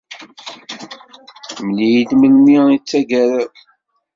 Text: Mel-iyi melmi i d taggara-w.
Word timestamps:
Mel-iyi 1.65 2.15
melmi 2.19 2.57
i 2.75 2.77
d 2.79 2.83
taggara-w. 2.89 3.49